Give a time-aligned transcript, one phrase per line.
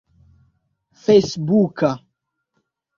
[1.01, 1.91] fejsbuka